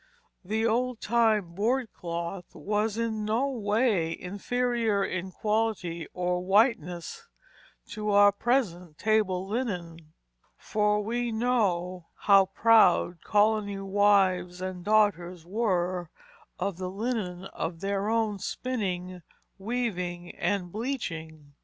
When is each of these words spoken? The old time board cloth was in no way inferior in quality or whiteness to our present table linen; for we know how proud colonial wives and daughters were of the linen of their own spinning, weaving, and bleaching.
The 0.43 0.65
old 0.65 0.99
time 0.99 1.53
board 1.53 1.93
cloth 1.93 2.55
was 2.55 2.97
in 2.97 3.23
no 3.23 3.47
way 3.51 4.19
inferior 4.19 5.05
in 5.05 5.31
quality 5.31 6.07
or 6.11 6.43
whiteness 6.43 7.27
to 7.89 8.09
our 8.09 8.31
present 8.31 8.97
table 8.97 9.47
linen; 9.47 10.13
for 10.57 11.03
we 11.03 11.31
know 11.31 12.07
how 12.21 12.47
proud 12.47 13.23
colonial 13.23 13.87
wives 13.91 14.59
and 14.59 14.83
daughters 14.83 15.45
were 15.45 16.09
of 16.57 16.77
the 16.77 16.89
linen 16.89 17.45
of 17.45 17.81
their 17.81 18.09
own 18.09 18.39
spinning, 18.39 19.21
weaving, 19.59 20.35
and 20.35 20.71
bleaching. 20.71 21.53